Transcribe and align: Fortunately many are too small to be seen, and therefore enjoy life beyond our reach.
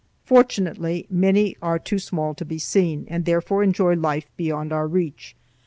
Fortunately 0.25 1.05
many 1.11 1.55
are 1.61 1.77
too 1.77 1.99
small 1.99 2.33
to 2.33 2.43
be 2.43 2.57
seen, 2.57 3.05
and 3.07 3.23
therefore 3.23 3.61
enjoy 3.61 3.93
life 3.93 4.25
beyond 4.35 4.73
our 4.73 4.87
reach. 4.87 5.35